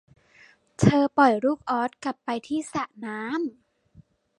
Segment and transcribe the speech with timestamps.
[0.79, 3.41] เธอปล่อยลูกอ๊อดกลับไปที่สระน้ำ